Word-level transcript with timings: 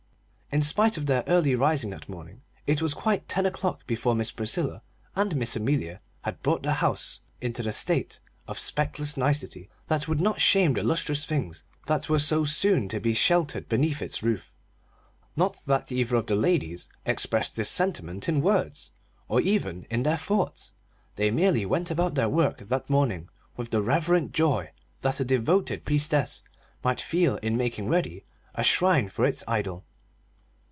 In 0.53 0.63
spite 0.63 0.97
of 0.97 1.05
their 1.05 1.23
early 1.27 1.55
rising 1.55 1.91
that 1.91 2.09
morning, 2.09 2.41
it 2.67 2.81
was 2.81 2.93
quite 2.93 3.25
ten 3.29 3.45
o'clock 3.45 3.87
before 3.87 4.13
Miss 4.13 4.33
Priscilla 4.33 4.81
and 5.15 5.33
Miss 5.37 5.55
Amelia 5.55 6.01
had 6.23 6.41
brought 6.43 6.61
the 6.63 6.73
house 6.73 7.21
into 7.39 7.63
the 7.63 7.71
state 7.71 8.19
of 8.49 8.59
speckless 8.59 9.15
nicety 9.15 9.69
that 9.87 10.09
would 10.09 10.19
not 10.19 10.41
shame 10.41 10.73
the 10.73 10.83
lustrous 10.83 11.25
things 11.25 11.63
that 11.85 12.09
were 12.09 12.19
so 12.19 12.43
soon 12.43 12.89
to 12.89 12.99
be 12.99 13.13
sheltered 13.13 13.69
beneath 13.69 14.01
its 14.01 14.21
roof. 14.23 14.51
Not 15.37 15.55
that 15.67 15.89
either 15.89 16.17
of 16.17 16.25
the 16.25 16.35
ladies 16.35 16.89
expressed 17.05 17.55
this 17.55 17.69
sentiment 17.69 18.27
in 18.27 18.41
words, 18.41 18.91
or 19.29 19.39
even 19.39 19.87
in 19.89 20.03
their 20.03 20.17
thoughts; 20.17 20.73
they 21.15 21.31
merely 21.31 21.65
went 21.65 21.89
about 21.89 22.15
their 22.15 22.27
work 22.27 22.57
that 22.57 22.89
morning 22.89 23.29
with 23.55 23.69
the 23.69 23.81
reverent 23.81 24.33
joy 24.33 24.73
that 24.99 25.21
a 25.21 25.23
devoted 25.23 25.85
priestess 25.85 26.43
might 26.83 26.99
feel 26.99 27.37
in 27.37 27.55
making 27.55 27.87
ready 27.87 28.25
a 28.53 28.65
shrine 28.65 29.07
for 29.07 29.23
its 29.23 29.45
idol. 29.47 29.85